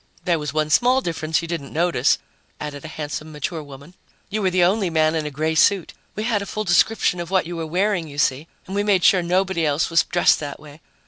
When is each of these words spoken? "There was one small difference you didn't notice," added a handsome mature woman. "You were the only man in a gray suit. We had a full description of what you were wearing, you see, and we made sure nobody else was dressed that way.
"There 0.25 0.39
was 0.39 0.51
one 0.51 0.71
small 0.71 1.01
difference 1.01 1.43
you 1.43 1.47
didn't 1.47 1.71
notice," 1.73 2.17
added 2.59 2.83
a 2.83 2.87
handsome 2.87 3.31
mature 3.31 3.61
woman. 3.61 3.93
"You 4.31 4.41
were 4.41 4.49
the 4.49 4.63
only 4.63 4.89
man 4.89 5.13
in 5.13 5.27
a 5.27 5.29
gray 5.29 5.53
suit. 5.53 5.93
We 6.15 6.23
had 6.23 6.41
a 6.41 6.47
full 6.47 6.63
description 6.63 7.19
of 7.19 7.29
what 7.29 7.45
you 7.45 7.55
were 7.55 7.67
wearing, 7.67 8.07
you 8.07 8.17
see, 8.17 8.47
and 8.65 8.75
we 8.75 8.81
made 8.81 9.03
sure 9.03 9.21
nobody 9.21 9.63
else 9.63 9.91
was 9.91 10.01
dressed 10.03 10.39
that 10.39 10.59
way. 10.59 10.81